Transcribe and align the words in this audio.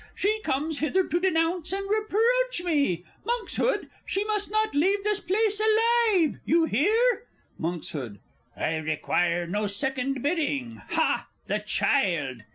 She 0.15 0.41
comes 0.41 0.79
hither 0.79 1.05
to 1.07 1.19
denounce 1.19 1.71
and 1.71 1.87
reproach 1.87 2.63
me! 2.65 3.05
Monkshood, 3.23 3.87
she 4.03 4.23
must 4.23 4.49
not 4.49 4.73
leave 4.73 5.03
this 5.03 5.19
place 5.19 5.59
alive 5.61 6.39
you 6.43 6.65
hear? 6.65 7.27
Monks. 7.59 7.95
I 8.57 8.77
require 8.77 9.45
no 9.45 9.67
second 9.67 10.23
bidding 10.23 10.81
ha, 10.89 11.27
the 11.45 11.59
child 11.59 12.41